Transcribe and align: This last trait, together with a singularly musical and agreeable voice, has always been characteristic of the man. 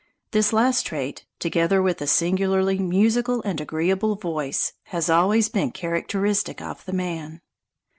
This 0.31 0.51
last 0.51 0.87
trait, 0.87 1.27
together 1.37 1.79
with 1.79 2.01
a 2.01 2.07
singularly 2.07 2.79
musical 2.79 3.43
and 3.43 3.61
agreeable 3.61 4.15
voice, 4.15 4.73
has 4.85 5.11
always 5.11 5.47
been 5.47 5.69
characteristic 5.71 6.59
of 6.59 6.83
the 6.85 6.93
man. 6.93 7.39